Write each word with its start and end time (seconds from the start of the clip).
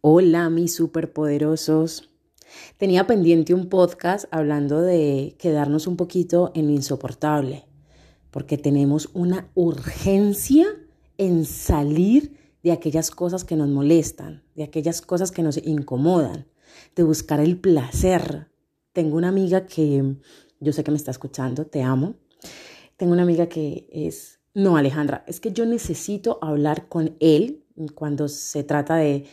Hola, 0.00 0.48
mis 0.48 0.76
superpoderosos. 0.76 2.08
Tenía 2.76 3.08
pendiente 3.08 3.52
un 3.52 3.68
podcast 3.68 4.26
hablando 4.30 4.80
de 4.80 5.34
quedarnos 5.40 5.88
un 5.88 5.96
poquito 5.96 6.52
en 6.54 6.68
lo 6.68 6.72
insoportable, 6.72 7.64
porque 8.30 8.56
tenemos 8.56 9.10
una 9.12 9.50
urgencia 9.56 10.68
en 11.16 11.44
salir 11.44 12.36
de 12.62 12.70
aquellas 12.70 13.10
cosas 13.10 13.42
que 13.42 13.56
nos 13.56 13.68
molestan, 13.70 14.44
de 14.54 14.62
aquellas 14.62 15.00
cosas 15.00 15.32
que 15.32 15.42
nos 15.42 15.56
incomodan, 15.66 16.46
de 16.94 17.02
buscar 17.02 17.40
el 17.40 17.58
placer. 17.58 18.46
Tengo 18.92 19.16
una 19.16 19.30
amiga 19.30 19.66
que 19.66 20.14
yo 20.60 20.72
sé 20.72 20.84
que 20.84 20.92
me 20.92 20.96
está 20.96 21.10
escuchando, 21.10 21.66
te 21.66 21.82
amo. 21.82 22.14
Tengo 22.96 23.14
una 23.14 23.22
amiga 23.22 23.48
que 23.48 23.88
es, 23.90 24.38
no 24.54 24.76
Alejandra, 24.76 25.24
es 25.26 25.40
que 25.40 25.50
yo 25.50 25.66
necesito 25.66 26.38
hablar 26.40 26.86
con 26.88 27.16
él 27.18 27.64
cuando 27.96 28.28
se 28.28 28.62
trata 28.62 28.94
de 28.94 29.26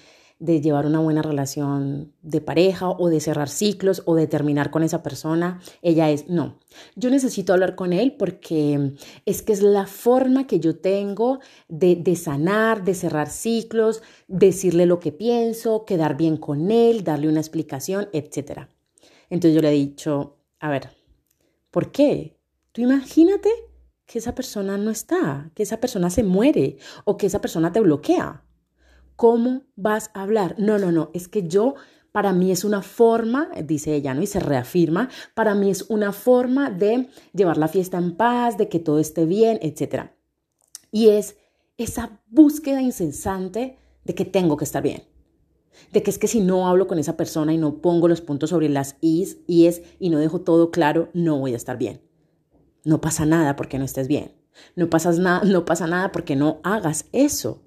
de 0.45 0.61
llevar 0.61 0.85
una 0.85 0.99
buena 0.99 1.23
relación 1.23 2.13
de 2.21 2.39
pareja 2.39 2.89
o 2.89 3.09
de 3.09 3.19
cerrar 3.19 3.49
ciclos 3.49 4.03
o 4.05 4.15
de 4.15 4.27
terminar 4.27 4.69
con 4.69 4.83
esa 4.83 5.01
persona. 5.01 5.59
Ella 5.81 6.11
es, 6.11 6.29
no, 6.29 6.59
yo 6.95 7.09
necesito 7.09 7.53
hablar 7.53 7.75
con 7.75 7.93
él 7.93 8.15
porque 8.17 8.93
es 9.25 9.41
que 9.41 9.53
es 9.53 9.63
la 9.63 9.87
forma 9.87 10.45
que 10.45 10.59
yo 10.59 10.77
tengo 10.77 11.39
de, 11.67 11.95
de 11.95 12.15
sanar, 12.15 12.83
de 12.83 12.93
cerrar 12.93 13.29
ciclos, 13.29 14.03
decirle 14.27 14.85
lo 14.85 14.99
que 14.99 15.11
pienso, 15.11 15.83
quedar 15.83 16.15
bien 16.15 16.37
con 16.37 16.69
él, 16.69 17.03
darle 17.03 17.27
una 17.27 17.39
explicación, 17.39 18.07
etc. 18.13 18.67
Entonces 19.29 19.55
yo 19.55 19.61
le 19.61 19.69
he 19.69 19.73
dicho, 19.73 20.37
a 20.59 20.69
ver, 20.69 20.89
¿por 21.71 21.91
qué? 21.91 22.37
Tú 22.71 22.81
imagínate 22.81 23.49
que 24.05 24.19
esa 24.19 24.35
persona 24.35 24.77
no 24.77 24.91
está, 24.91 25.51
que 25.55 25.63
esa 25.63 25.79
persona 25.79 26.09
se 26.09 26.23
muere 26.23 26.77
o 27.03 27.17
que 27.17 27.25
esa 27.25 27.41
persona 27.41 27.71
te 27.71 27.79
bloquea. 27.79 28.44
¿Cómo 29.15 29.63
vas 29.75 30.11
a 30.13 30.23
hablar? 30.23 30.55
No, 30.57 30.77
no, 30.77 30.91
no, 30.91 31.09
es 31.13 31.27
que 31.27 31.47
yo, 31.47 31.75
para 32.11 32.33
mí 32.33 32.51
es 32.51 32.63
una 32.63 32.81
forma, 32.81 33.49
dice 33.63 33.95
ella, 33.95 34.13
¿no? 34.13 34.21
Y 34.21 34.27
se 34.27 34.39
reafirma, 34.39 35.09
para 35.33 35.55
mí 35.55 35.69
es 35.69 35.83
una 35.89 36.11
forma 36.11 36.69
de 36.69 37.09
llevar 37.33 37.57
la 37.57 37.67
fiesta 37.67 37.97
en 37.97 38.15
paz, 38.15 38.57
de 38.57 38.69
que 38.69 38.79
todo 38.79 38.99
esté 38.99 39.25
bien, 39.25 39.59
etc. 39.61 40.11
Y 40.91 41.09
es 41.09 41.37
esa 41.77 42.21
búsqueda 42.27 42.81
incesante 42.81 43.77
de 44.03 44.15
que 44.15 44.25
tengo 44.25 44.57
que 44.57 44.65
estar 44.65 44.83
bien. 44.83 45.03
De 45.91 46.03
que 46.03 46.09
es 46.09 46.17
que 46.17 46.27
si 46.27 46.39
no 46.39 46.67
hablo 46.67 46.87
con 46.87 46.99
esa 46.99 47.17
persona 47.17 47.53
y 47.53 47.57
no 47.57 47.81
pongo 47.81 48.07
los 48.07 48.21
puntos 48.21 48.51
sobre 48.51 48.69
las 48.69 48.95
is, 49.01 49.37
y 49.47 49.65
es 49.65 49.81
y 49.99 50.09
no 50.09 50.19
dejo 50.19 50.41
todo 50.41 50.71
claro, 50.71 51.09
no 51.13 51.39
voy 51.39 51.53
a 51.53 51.57
estar 51.57 51.77
bien. 51.77 52.01
No 52.85 53.01
pasa 53.01 53.25
nada 53.25 53.55
porque 53.55 53.77
no 53.77 53.85
estés 53.85 54.07
bien. 54.07 54.33
No, 54.75 54.85
no 55.43 55.65
pasa 55.65 55.87
nada 55.87 56.11
porque 56.11 56.35
no 56.35 56.59
hagas 56.63 57.05
eso. 57.11 57.64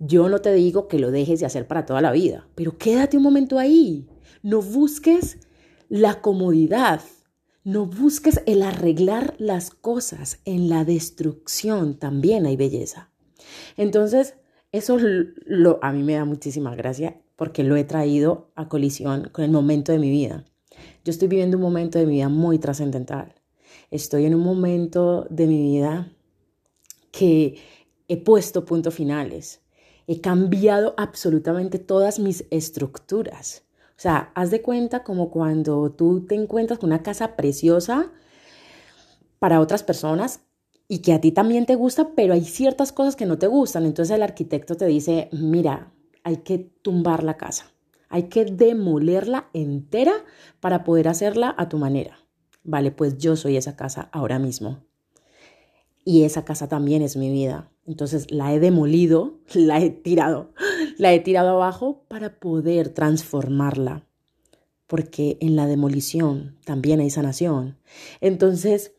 Yo 0.00 0.28
no 0.28 0.40
te 0.40 0.52
digo 0.52 0.86
que 0.86 0.98
lo 0.98 1.10
dejes 1.10 1.40
de 1.40 1.46
hacer 1.46 1.66
para 1.66 1.84
toda 1.84 2.00
la 2.00 2.12
vida, 2.12 2.46
pero 2.54 2.78
quédate 2.78 3.16
un 3.16 3.24
momento 3.24 3.58
ahí. 3.58 4.06
No 4.42 4.62
busques 4.62 5.38
la 5.88 6.20
comodidad, 6.20 7.00
no 7.64 7.86
busques 7.86 8.40
el 8.46 8.62
arreglar 8.62 9.34
las 9.38 9.70
cosas. 9.70 10.38
En 10.44 10.68
la 10.68 10.84
destrucción 10.84 11.98
también 11.98 12.46
hay 12.46 12.56
belleza. 12.56 13.10
Entonces, 13.76 14.34
eso 14.70 14.98
lo, 15.00 15.80
a 15.82 15.92
mí 15.92 16.04
me 16.04 16.14
da 16.14 16.24
muchísima 16.24 16.76
gracia 16.76 17.20
porque 17.34 17.64
lo 17.64 17.74
he 17.74 17.84
traído 17.84 18.52
a 18.54 18.68
colisión 18.68 19.30
con 19.32 19.44
el 19.44 19.50
momento 19.50 19.90
de 19.90 19.98
mi 19.98 20.10
vida. 20.10 20.44
Yo 21.04 21.10
estoy 21.10 21.26
viviendo 21.26 21.56
un 21.56 21.62
momento 21.62 21.98
de 21.98 22.06
mi 22.06 22.14
vida 22.14 22.28
muy 22.28 22.60
trascendental. 22.60 23.34
Estoy 23.90 24.26
en 24.26 24.34
un 24.36 24.42
momento 24.42 25.26
de 25.30 25.46
mi 25.46 25.60
vida 25.60 26.12
que 27.10 27.56
he 28.06 28.16
puesto 28.16 28.64
puntos 28.64 28.94
finales 28.94 29.60
he 30.08 30.20
cambiado 30.22 30.94
absolutamente 30.96 31.78
todas 31.78 32.18
mis 32.18 32.46
estructuras. 32.50 33.62
O 33.90 34.00
sea, 34.00 34.32
haz 34.34 34.50
de 34.50 34.62
cuenta 34.62 35.04
como 35.04 35.30
cuando 35.30 35.90
tú 35.90 36.24
te 36.26 36.34
encuentras 36.34 36.78
con 36.78 36.88
una 36.88 37.02
casa 37.02 37.36
preciosa 37.36 38.10
para 39.38 39.60
otras 39.60 39.82
personas 39.82 40.40
y 40.88 41.00
que 41.00 41.12
a 41.12 41.20
ti 41.20 41.30
también 41.30 41.66
te 41.66 41.74
gusta, 41.74 42.14
pero 42.16 42.32
hay 42.32 42.44
ciertas 42.44 42.90
cosas 42.90 43.16
que 43.16 43.26
no 43.26 43.38
te 43.38 43.48
gustan. 43.48 43.84
Entonces 43.84 44.16
el 44.16 44.22
arquitecto 44.22 44.76
te 44.76 44.86
dice, 44.86 45.28
mira, 45.30 45.92
hay 46.24 46.38
que 46.38 46.58
tumbar 46.58 47.22
la 47.22 47.36
casa, 47.36 47.66
hay 48.08 48.24
que 48.24 48.46
demolerla 48.46 49.50
entera 49.52 50.14
para 50.60 50.84
poder 50.84 51.08
hacerla 51.08 51.54
a 51.58 51.68
tu 51.68 51.76
manera. 51.76 52.18
Vale, 52.64 52.92
pues 52.92 53.18
yo 53.18 53.36
soy 53.36 53.58
esa 53.58 53.76
casa 53.76 54.08
ahora 54.12 54.38
mismo. 54.38 54.87
Y 56.08 56.22
esa 56.22 56.46
casa 56.46 56.68
también 56.68 57.02
es 57.02 57.18
mi 57.18 57.30
vida. 57.30 57.70
Entonces 57.84 58.30
la 58.30 58.54
he 58.54 58.60
demolido, 58.60 59.40
la 59.52 59.78
he 59.78 59.90
tirado, 59.90 60.54
la 60.96 61.12
he 61.12 61.20
tirado 61.20 61.50
abajo 61.50 62.06
para 62.08 62.40
poder 62.40 62.88
transformarla. 62.88 64.06
Porque 64.86 65.36
en 65.42 65.54
la 65.54 65.66
demolición 65.66 66.56
también 66.64 67.00
hay 67.00 67.10
sanación. 67.10 67.76
Entonces, 68.22 68.92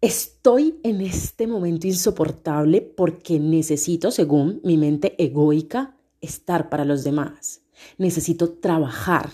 estoy 0.00 0.80
en 0.84 1.02
este 1.02 1.46
momento 1.46 1.86
insoportable 1.86 2.80
porque 2.80 3.38
necesito, 3.38 4.10
según 4.10 4.62
mi 4.64 4.78
mente 4.78 5.22
egoica, 5.22 5.98
estar 6.22 6.70
para 6.70 6.86
los 6.86 7.04
demás. 7.04 7.60
Necesito 7.98 8.52
trabajar, 8.52 9.28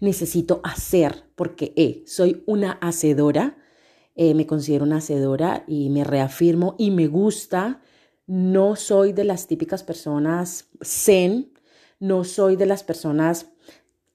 necesito 0.00 0.60
hacer, 0.64 1.24
porque 1.34 1.72
eh, 1.76 2.02
soy 2.06 2.42
una 2.44 2.72
hacedora, 2.72 3.56
eh, 4.16 4.34
me 4.34 4.46
considero 4.46 4.84
una 4.84 4.96
hacedora 4.96 5.64
y 5.68 5.90
me 5.90 6.02
reafirmo 6.02 6.74
y 6.78 6.90
me 6.90 7.06
gusta. 7.06 7.80
No 8.26 8.74
soy 8.74 9.12
de 9.12 9.24
las 9.24 9.46
típicas 9.46 9.84
personas 9.84 10.70
zen, 10.82 11.52
no 12.00 12.24
soy 12.24 12.56
de 12.56 12.66
las 12.66 12.82
personas 12.82 13.46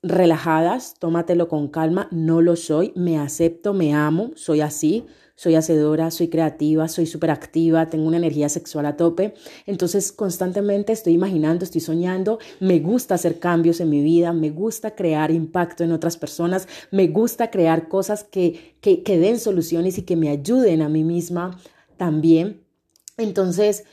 relajadas, 0.03 0.95
tómatelo 0.99 1.47
con 1.47 1.67
calma, 1.67 2.07
no 2.11 2.41
lo 2.41 2.55
soy, 2.55 2.91
me 2.95 3.19
acepto, 3.19 3.73
me 3.73 3.93
amo, 3.93 4.31
soy 4.35 4.61
así, 4.61 5.05
soy 5.41 5.55
hacedora, 5.55 6.11
soy 6.11 6.27
creativa, 6.27 6.87
soy 6.87 7.07
súper 7.07 7.31
activa, 7.31 7.89
tengo 7.89 8.05
una 8.05 8.17
energía 8.17 8.47
sexual 8.47 8.85
a 8.85 8.95
tope. 8.95 9.33
Entonces 9.65 10.11
constantemente 10.11 10.93
estoy 10.93 11.13
imaginando, 11.13 11.65
estoy 11.65 11.81
soñando, 11.81 12.37
me 12.59 12.77
gusta 12.77 13.15
hacer 13.15 13.39
cambios 13.39 13.79
en 13.79 13.89
mi 13.89 14.03
vida, 14.03 14.33
me 14.33 14.51
gusta 14.51 14.93
crear 14.93 15.31
impacto 15.31 15.83
en 15.83 15.93
otras 15.93 16.15
personas, 16.15 16.67
me 16.91 17.07
gusta 17.07 17.49
crear 17.49 17.87
cosas 17.87 18.23
que, 18.23 18.75
que, 18.81 19.17
den 19.17 19.39
soluciones 19.39 19.97
y 19.97 20.03
que 20.03 20.15
me 20.15 20.29
ayuden 20.29 20.83
a 20.83 20.89
mí 20.89 21.03
misma 21.03 21.59
también. 21.97 22.61
Entonces, 23.17 23.85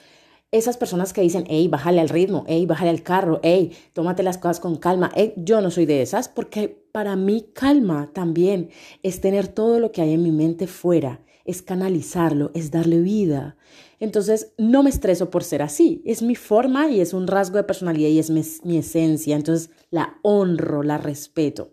esas 0.52 0.76
personas 0.76 1.14
que 1.14 1.22
dicen, 1.22 1.44
hey, 1.48 1.66
bájale 1.66 2.02
al 2.02 2.10
ritmo, 2.10 2.44
hey, 2.46 2.66
bájale 2.66 2.90
al 2.90 3.02
carro, 3.02 3.40
hey, 3.42 3.72
tómate 3.94 4.22
las 4.22 4.36
cosas 4.36 4.60
con 4.60 4.76
calma, 4.76 5.10
yo 5.36 5.62
no 5.62 5.70
soy 5.70 5.86
de 5.86 6.02
esas 6.02 6.28
porque 6.28 6.84
para 6.92 7.16
mí 7.16 7.46
calma 7.54 8.10
también 8.12 8.68
es 9.02 9.22
tener 9.22 9.48
todo 9.48 9.80
lo 9.80 9.92
que 9.92 10.02
hay 10.02 10.12
en 10.12 10.22
mi 10.22 10.30
mente 10.30 10.66
fuera, 10.66 11.22
es 11.48 11.62
canalizarlo, 11.62 12.50
es 12.52 12.70
darle 12.70 13.00
vida. 13.00 13.56
Entonces, 14.00 14.52
no 14.58 14.82
me 14.82 14.90
estreso 14.90 15.30
por 15.30 15.42
ser 15.42 15.62
así, 15.62 16.02
es 16.04 16.22
mi 16.22 16.36
forma 16.36 16.90
y 16.90 17.00
es 17.00 17.14
un 17.14 17.26
rasgo 17.26 17.56
de 17.56 17.64
personalidad 17.64 18.10
y 18.10 18.18
es 18.18 18.30
mi, 18.30 18.76
esencia, 18.76 19.34
entonces 19.34 19.70
la 19.90 20.18
honro, 20.22 20.82
la 20.82 20.98
respeto. 20.98 21.72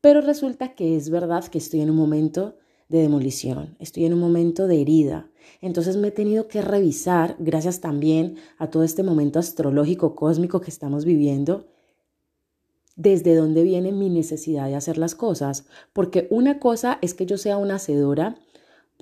Pero 0.00 0.20
resulta 0.20 0.74
que 0.74 0.96
es 0.96 1.10
verdad 1.10 1.44
que 1.48 1.58
estoy 1.58 1.80
en 1.80 1.90
un 1.90 1.96
momento 1.96 2.56
de 2.88 3.02
demolición, 3.02 3.76
estoy 3.80 4.04
en 4.04 4.14
un 4.14 4.20
momento 4.20 4.68
de 4.68 4.80
herida. 4.80 5.28
Entonces 5.60 5.96
me 5.96 6.08
he 6.08 6.12
tenido 6.12 6.46
que 6.46 6.62
revisar, 6.62 7.34
gracias 7.40 7.80
también 7.80 8.36
a 8.56 8.70
todo 8.70 8.84
este 8.84 9.02
momento 9.02 9.40
astrológico 9.40 10.14
cósmico 10.14 10.60
que 10.60 10.70
estamos 10.70 11.04
viviendo, 11.04 11.66
desde 12.94 13.34
dónde 13.34 13.64
viene 13.64 13.90
mi 13.90 14.10
necesidad 14.10 14.68
de 14.68 14.76
hacer 14.76 14.96
las 14.96 15.16
cosas. 15.16 15.64
Porque 15.92 16.28
una 16.30 16.60
cosa 16.60 16.98
es 17.02 17.14
que 17.14 17.26
yo 17.26 17.36
sea 17.36 17.56
una 17.56 17.76
hacedora 17.76 18.36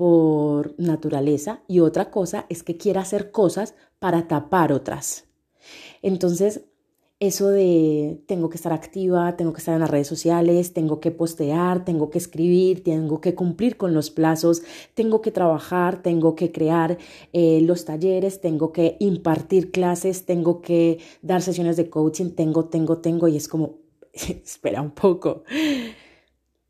por 0.01 0.75
naturaleza 0.79 1.63
y 1.69 1.81
otra 1.81 2.11
cosa 2.11 2.47
es 2.49 2.63
que 2.63 2.79
quiera 2.79 3.03
hacer 3.03 3.31
cosas 3.31 3.75
para 3.99 4.29
tapar 4.29 4.73
otras. 4.73 5.27
Entonces, 6.01 6.63
eso 7.19 7.51
de 7.51 8.23
tengo 8.27 8.49
que 8.49 8.57
estar 8.57 8.73
activa, 8.73 9.37
tengo 9.37 9.53
que 9.53 9.59
estar 9.59 9.75
en 9.75 9.81
las 9.81 9.91
redes 9.91 10.07
sociales, 10.07 10.73
tengo 10.73 11.01
que 11.01 11.11
postear, 11.11 11.85
tengo 11.85 12.09
que 12.09 12.17
escribir, 12.17 12.83
tengo 12.83 13.21
que 13.21 13.35
cumplir 13.35 13.77
con 13.77 13.93
los 13.93 14.09
plazos, 14.09 14.63
tengo 14.95 15.21
que 15.21 15.33
trabajar, 15.33 16.03
tengo 16.03 16.35
que 16.35 16.51
crear 16.51 16.97
eh, 17.35 17.61
los 17.61 17.85
talleres, 17.85 18.41
tengo 18.41 18.73
que 18.73 18.97
impartir 19.01 19.71
clases, 19.71 20.25
tengo 20.25 20.63
que 20.63 20.99
dar 21.21 21.43
sesiones 21.43 21.77
de 21.77 21.91
coaching, 21.91 22.31
tengo, 22.31 22.65
tengo, 22.65 22.97
tengo, 23.03 23.29
y 23.29 23.37
es 23.37 23.49
como, 23.49 23.81
espera 24.15 24.81
un 24.81 24.93
poco, 24.93 25.43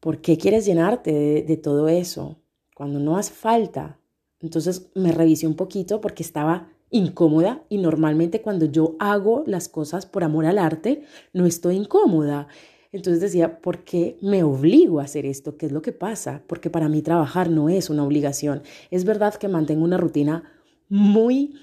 ¿por 0.00 0.20
qué 0.20 0.36
quieres 0.36 0.66
llenarte 0.66 1.12
de, 1.12 1.42
de 1.42 1.56
todo 1.56 1.88
eso 1.88 2.39
cuando 2.80 2.98
no 2.98 3.18
hace 3.18 3.34
falta? 3.34 3.98
Entonces 4.40 4.90
me 4.94 5.12
revisé 5.12 5.46
un 5.46 5.54
poquito 5.54 6.00
porque 6.00 6.22
estaba 6.22 6.70
incómoda 6.88 7.62
y 7.68 7.76
normalmente 7.76 8.40
cuando 8.40 8.64
yo 8.64 8.96
hago 8.98 9.44
las 9.46 9.68
cosas 9.68 10.06
por 10.06 10.24
amor 10.24 10.46
al 10.46 10.56
arte, 10.56 11.02
no 11.34 11.44
estoy 11.44 11.76
incómoda. 11.76 12.48
Entonces 12.90 13.20
decía, 13.20 13.60
¿por 13.60 13.84
qué 13.84 14.16
me 14.22 14.44
obligo 14.44 14.98
a 14.98 15.02
hacer 15.02 15.26
esto? 15.26 15.58
¿Qué 15.58 15.66
es 15.66 15.72
lo 15.72 15.82
que 15.82 15.92
pasa? 15.92 16.42
Porque 16.46 16.70
para 16.70 16.88
mí 16.88 17.02
trabajar 17.02 17.50
no 17.50 17.68
es 17.68 17.90
una 17.90 18.02
obligación. 18.02 18.62
Es 18.90 19.04
verdad 19.04 19.34
que 19.34 19.48
mantengo 19.48 19.84
una 19.84 19.98
rutina 19.98 20.44
muy 20.88 21.56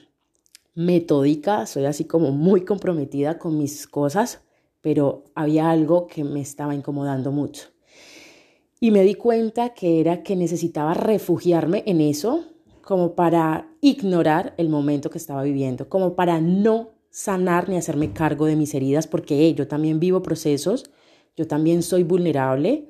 metódica, 0.75 1.65
soy 1.65 1.85
así 1.85 2.05
como 2.05 2.29
muy 2.29 2.61
comprometida 2.63 3.39
con 3.39 3.57
mis 3.57 3.87
cosas, 3.87 4.41
pero 4.81 5.23
había 5.33 5.71
algo 5.71 6.05
que 6.05 6.23
me 6.23 6.41
estaba 6.41 6.75
incomodando 6.75 7.31
mucho. 7.31 7.69
Y 8.79 8.91
me 8.91 9.03
di 9.03 9.15
cuenta 9.15 9.73
que 9.73 9.99
era 9.99 10.21
que 10.21 10.35
necesitaba 10.35 10.93
refugiarme 10.93 11.83
en 11.87 12.01
eso 12.01 12.45
como 12.81 13.15
para 13.15 13.69
ignorar 13.81 14.53
el 14.57 14.69
momento 14.69 15.09
que 15.09 15.17
estaba 15.17 15.43
viviendo, 15.43 15.89
como 15.89 16.15
para 16.15 16.39
no 16.39 16.91
sanar 17.09 17.67
ni 17.67 17.75
hacerme 17.75 18.13
cargo 18.13 18.45
de 18.45 18.55
mis 18.55 18.73
heridas, 18.75 19.07
porque 19.07 19.53
yo 19.55 19.67
también 19.67 19.99
vivo 19.99 20.21
procesos, 20.21 20.89
yo 21.35 21.47
también 21.47 21.81
soy 21.81 22.03
vulnerable 22.03 22.87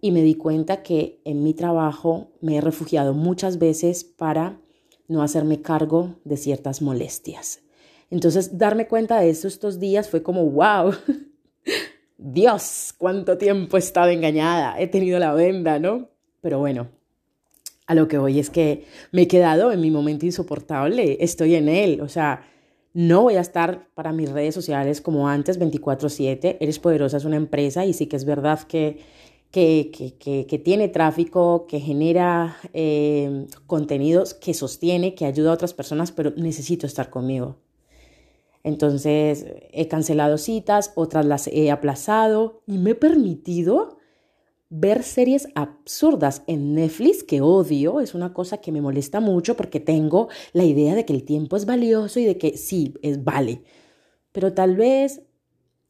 y 0.00 0.10
me 0.10 0.22
di 0.22 0.34
cuenta 0.34 0.82
que 0.82 1.20
en 1.24 1.42
mi 1.42 1.54
trabajo 1.54 2.32
me 2.40 2.56
he 2.56 2.60
refugiado 2.60 3.14
muchas 3.14 3.58
veces 3.58 4.04
para 4.04 4.60
no 5.08 5.22
hacerme 5.22 5.62
cargo 5.62 6.16
de 6.24 6.36
ciertas 6.36 6.82
molestias. 6.82 7.60
Entonces, 8.10 8.58
darme 8.58 8.88
cuenta 8.88 9.20
de 9.20 9.30
eso 9.30 9.46
estos 9.46 9.78
días 9.78 10.08
fue 10.08 10.22
como, 10.22 10.44
wow, 10.44 10.92
Dios, 12.22 12.94
cuánto 12.98 13.38
tiempo 13.38 13.78
he 13.78 13.80
estado 13.80 14.10
engañada, 14.10 14.78
he 14.78 14.86
tenido 14.86 15.18
la 15.18 15.32
venda, 15.32 15.78
¿no? 15.78 16.10
Pero 16.42 16.58
bueno, 16.58 16.88
a 17.86 17.94
lo 17.94 18.08
que 18.08 18.18
voy 18.18 18.38
es 18.38 18.50
que 18.50 18.84
me 19.10 19.22
he 19.22 19.28
quedado 19.28 19.72
en 19.72 19.80
mi 19.80 19.90
momento 19.90 20.26
insoportable, 20.26 21.16
estoy 21.20 21.54
en 21.54 21.70
él, 21.70 22.02
o 22.02 22.08
sea, 22.08 22.42
no 22.92 23.22
voy 23.22 23.36
a 23.36 23.40
estar 23.40 23.88
para 23.94 24.12
mis 24.12 24.30
redes 24.30 24.54
sociales 24.54 25.00
como 25.00 25.28
antes 25.28 25.58
24/7, 25.58 26.58
Eres 26.60 26.78
Poderosa 26.78 27.16
es 27.16 27.24
una 27.24 27.36
empresa 27.36 27.86
y 27.86 27.94
sí 27.94 28.06
que 28.06 28.16
es 28.16 28.26
verdad 28.26 28.60
que, 28.64 28.98
que, 29.50 29.90
que, 29.90 30.58
tiene 30.58 30.88
tráfico, 30.88 31.66
que 31.66 31.80
genera 31.80 32.58
eh, 32.74 33.46
contenidos, 33.66 34.34
que 34.34 34.52
sostiene, 34.52 35.14
que 35.14 35.24
ayuda 35.24 35.50
a 35.50 35.54
otras 35.54 35.72
personas, 35.72 36.12
pero 36.12 36.32
necesito 36.36 36.86
estar 36.86 37.08
conmigo. 37.08 37.56
Entonces 38.62 39.46
he 39.72 39.88
cancelado 39.88 40.38
citas, 40.38 40.92
otras 40.94 41.24
las 41.24 41.46
he 41.48 41.70
aplazado 41.70 42.62
y 42.66 42.78
me 42.78 42.90
he 42.90 42.94
permitido 42.94 43.98
ver 44.68 45.02
series 45.02 45.48
absurdas 45.56 46.42
en 46.46 46.74
Netflix 46.74 47.24
que 47.24 47.40
odio, 47.40 48.00
es 48.00 48.14
una 48.14 48.32
cosa 48.32 48.58
que 48.58 48.70
me 48.70 48.80
molesta 48.80 49.20
mucho 49.20 49.56
porque 49.56 49.80
tengo 49.80 50.28
la 50.52 50.64
idea 50.64 50.94
de 50.94 51.04
que 51.04 51.12
el 51.12 51.24
tiempo 51.24 51.56
es 51.56 51.66
valioso 51.66 52.20
y 52.20 52.24
de 52.24 52.38
que 52.38 52.56
sí, 52.56 52.94
es 53.02 53.24
vale. 53.24 53.64
Pero 54.32 54.52
tal 54.54 54.76
vez 54.76 55.22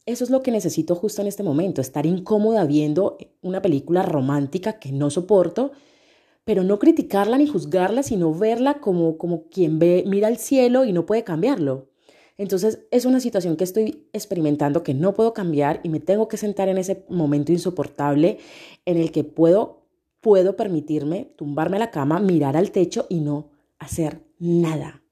eso 0.07 0.25
es 0.25 0.31
lo 0.31 0.43
que 0.43 0.51
necesito 0.51 0.95
justo 0.95 1.21
en 1.21 1.29
este 1.29 1.43
momento, 1.43 1.83
estar 1.83 2.07
incómoda 2.07 2.65
viendo 2.65 3.19
una 3.43 3.61
película 3.61 4.03
romántica 4.03 4.79
que 4.79 4.93
no 4.93 5.11
soporto, 5.11 5.73
pero 6.45 6.65
no 6.65 6.79
criticarla 6.79 7.37
ni 7.37 7.47
juzgarla, 7.47 8.03
sino 8.03 8.33
verla 8.35 8.81
como, 8.81 9.19
como 9.19 9.49
quien 9.51 9.79
ve, 9.79 10.05
mira 10.07 10.29
al 10.29 10.39
cielo 10.39 10.87
y 10.87 10.93
no 10.93 11.05
puede 11.05 11.23
cambiarlo. 11.23 11.90
Entonces 12.41 12.87
es 12.91 13.05
una 13.05 13.21
situación 13.21 13.59
que 13.59 13.65
estoy 13.65 14.07
experimentando 14.15 14.83
que 14.83 14.95
no 14.95 15.13
puedo 15.13 15.35
cambiar 15.35 15.81
y 15.83 15.91
me 15.91 16.01
tengo 16.01 16.27
que 16.27 16.39
sentar 16.39 16.71
en 16.71 16.79
ese 16.79 17.05
momento 17.11 17.53
insoportable 17.53 18.39
en 18.87 18.97
el 18.97 19.13
que 19.13 19.25
puedo, 19.25 19.83
puedo 20.23 20.57
permitirme 20.57 21.35
tumbarme 21.37 21.77
a 21.77 21.81
la 21.81 21.91
cama, 21.91 22.19
mirar 22.19 22.57
al 22.57 22.71
techo 22.71 23.05
y 23.11 23.21
no 23.21 23.51
hacer 23.79 24.23
nada. 24.39 25.03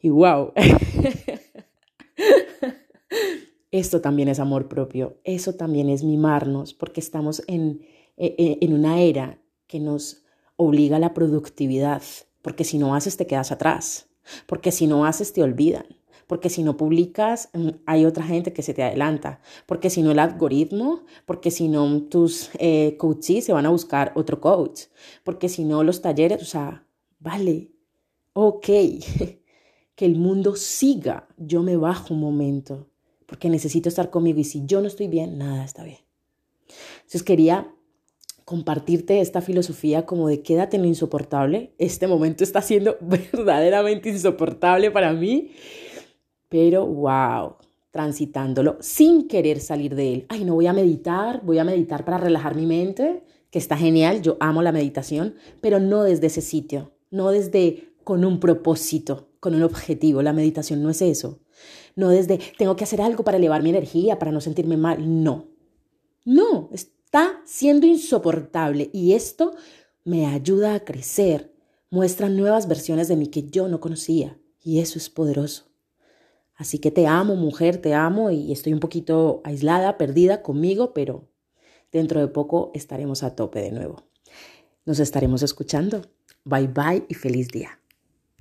Y 0.00 0.10
wow, 0.10 0.52
esto 3.72 4.00
también 4.00 4.28
es 4.28 4.38
amor 4.38 4.68
propio, 4.68 5.16
eso 5.24 5.56
también 5.56 5.88
es 5.88 6.04
mimarnos, 6.04 6.72
porque 6.72 7.00
estamos 7.00 7.42
en, 7.48 7.84
e, 8.16 8.36
e, 8.38 8.64
en 8.64 8.74
una 8.74 9.00
era 9.00 9.40
que 9.66 9.80
nos 9.80 10.22
obliga 10.54 10.98
a 10.98 11.00
la 11.00 11.14
productividad, 11.14 12.02
porque 12.42 12.62
si 12.62 12.78
no 12.78 12.94
haces 12.94 13.16
te 13.16 13.26
quedas 13.26 13.50
atrás, 13.50 14.06
porque 14.46 14.70
si 14.70 14.86
no 14.86 15.04
haces 15.04 15.32
te 15.32 15.42
olvidan, 15.42 15.95
porque 16.26 16.50
si 16.50 16.62
no 16.62 16.76
publicas 16.76 17.50
mm, 17.52 17.68
hay 17.86 18.04
otra 18.04 18.24
gente 18.24 18.52
que 18.52 18.62
se 18.62 18.74
te 18.74 18.82
adelanta, 18.82 19.40
porque 19.66 19.90
si 19.90 20.02
no 20.02 20.10
el 20.10 20.18
algoritmo, 20.18 21.02
porque 21.24 21.50
si 21.50 21.68
no 21.68 22.02
tus 22.02 22.50
eh, 22.58 22.96
coaches 22.98 23.44
se 23.44 23.52
van 23.52 23.66
a 23.66 23.70
buscar 23.70 24.12
otro 24.14 24.40
coach, 24.40 24.82
porque 25.24 25.48
si 25.48 25.64
no 25.64 25.82
los 25.84 26.02
talleres, 26.02 26.42
o 26.42 26.46
sea, 26.46 26.86
vale, 27.18 27.70
ok, 28.32 28.66
que 29.94 30.04
el 30.04 30.16
mundo 30.16 30.56
siga, 30.56 31.28
yo 31.36 31.62
me 31.62 31.76
bajo 31.76 32.14
un 32.14 32.20
momento, 32.20 32.88
porque 33.26 33.48
necesito 33.48 33.88
estar 33.88 34.10
conmigo 34.10 34.40
y 34.40 34.44
si 34.44 34.64
yo 34.66 34.80
no 34.80 34.88
estoy 34.88 35.08
bien, 35.08 35.38
nada 35.38 35.64
está 35.64 35.84
bien. 35.84 35.98
Entonces 36.96 37.22
quería 37.22 37.72
compartirte 38.44 39.20
esta 39.20 39.40
filosofía 39.40 40.06
como 40.06 40.28
de 40.28 40.42
quédate 40.42 40.76
en 40.76 40.82
lo 40.82 40.88
insoportable. 40.88 41.72
Este 41.78 42.06
momento 42.06 42.44
está 42.44 42.62
siendo 42.62 42.96
verdaderamente 43.00 44.08
insoportable 44.08 44.90
para 44.90 45.12
mí 45.12 45.52
pero 46.48 46.86
wow, 46.86 47.56
transitándolo 47.90 48.76
sin 48.80 49.26
querer 49.26 49.60
salir 49.60 49.94
de 49.94 50.12
él. 50.12 50.26
Ay, 50.28 50.44
no 50.44 50.54
voy 50.54 50.66
a 50.66 50.72
meditar, 50.72 51.40
voy 51.44 51.58
a 51.58 51.64
meditar 51.64 52.04
para 52.04 52.18
relajar 52.18 52.54
mi 52.54 52.66
mente, 52.66 53.24
que 53.50 53.58
está 53.58 53.76
genial, 53.76 54.22
yo 54.22 54.36
amo 54.40 54.62
la 54.62 54.72
meditación, 54.72 55.34
pero 55.60 55.80
no 55.80 56.02
desde 56.02 56.26
ese 56.26 56.42
sitio, 56.42 56.92
no 57.10 57.30
desde 57.30 57.94
con 58.04 58.24
un 58.24 58.38
propósito, 58.38 59.30
con 59.40 59.54
un 59.54 59.62
objetivo. 59.62 60.22
La 60.22 60.32
meditación 60.32 60.82
no 60.82 60.90
es 60.90 61.02
eso. 61.02 61.40
No 61.94 62.10
desde 62.10 62.38
tengo 62.58 62.76
que 62.76 62.84
hacer 62.84 63.00
algo 63.00 63.24
para 63.24 63.38
elevar 63.38 63.62
mi 63.62 63.70
energía, 63.70 64.18
para 64.18 64.30
no 64.30 64.40
sentirme 64.40 64.76
mal. 64.76 65.22
No. 65.22 65.46
No, 66.24 66.68
está 66.72 67.40
siendo 67.44 67.86
insoportable 67.86 68.90
y 68.92 69.14
esto 69.14 69.54
me 70.04 70.26
ayuda 70.26 70.74
a 70.74 70.84
crecer, 70.84 71.52
muestra 71.90 72.28
nuevas 72.28 72.68
versiones 72.68 73.08
de 73.08 73.16
mí 73.16 73.28
que 73.28 73.44
yo 73.44 73.68
no 73.68 73.80
conocía 73.80 74.38
y 74.62 74.80
eso 74.80 74.98
es 74.98 75.08
poderoso. 75.08 75.64
Así 76.56 76.78
que 76.78 76.90
te 76.90 77.06
amo, 77.06 77.36
mujer, 77.36 77.76
te 77.78 77.94
amo 77.94 78.30
y 78.30 78.50
estoy 78.50 78.72
un 78.72 78.80
poquito 78.80 79.42
aislada, 79.44 79.98
perdida 79.98 80.42
conmigo, 80.42 80.94
pero 80.94 81.28
dentro 81.92 82.20
de 82.20 82.28
poco 82.28 82.70
estaremos 82.74 83.22
a 83.22 83.36
tope 83.36 83.60
de 83.60 83.72
nuevo. 83.72 84.04
Nos 84.86 84.98
estaremos 84.98 85.42
escuchando. 85.42 86.02
Bye 86.44 86.68
bye 86.68 87.04
y 87.08 87.14
feliz 87.14 87.48
día. 87.48 87.80